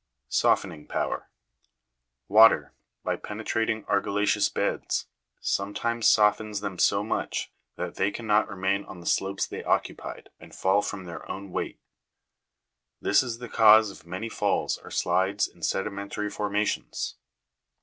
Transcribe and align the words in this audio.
7. 0.29 0.49
Softening 0.49 0.87
power. 0.87 1.29
Water, 2.27 2.73
by 3.03 3.15
penetrating 3.17 3.83
argilla'ceous 3.85 4.51
beds, 4.51 5.05
sometimes 5.41 6.07
softens 6.09 6.59
them 6.59 6.79
so 6.79 7.03
much, 7.03 7.51
that 7.75 7.97
they 7.97 8.09
cannot 8.09 8.49
remain 8.49 8.83
on 8.85 8.99
the 8.99 9.05
slopes 9.05 9.45
they 9.45 9.63
occupied, 9.63 10.29
and 10.39 10.55
fall 10.55 10.81
from 10.81 11.05
their 11.05 11.29
own 11.29 11.51
weight; 11.51 11.79
this 12.99 13.21
is 13.21 13.37
the 13.37 13.47
cause 13.47 13.91
of 13.91 14.07
many 14.07 14.27
falls 14.27 14.79
or 14.79 14.89
slides 14.89 15.47
in 15.47 15.61
sedimentary 15.61 16.31
formations. 16.31 17.17